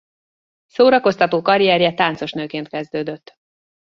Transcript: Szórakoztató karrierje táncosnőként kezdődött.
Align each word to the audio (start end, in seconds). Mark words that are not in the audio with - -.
Szórakoztató 0.65 1.41
karrierje 1.41 1.93
táncosnőként 1.93 2.67
kezdődött. 2.67 3.35